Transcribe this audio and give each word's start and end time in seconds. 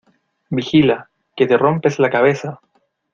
Vigila, 0.49 1.11
¡que 1.35 1.45
te 1.45 1.57
rompes 1.59 1.99
la 1.99 2.09
cabeza! 2.09 2.59